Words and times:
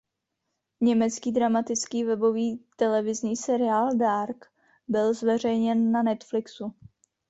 Německý 0.81 1.31
dramatický 1.31 2.03
webový 2.03 2.65
televizní 2.75 3.37
seriál 3.37 3.95
"Dark" 3.97 4.45
byl 4.87 5.13
zveřejněn 5.13 5.91
na 5.91 6.03
Netflixu. 6.03 6.73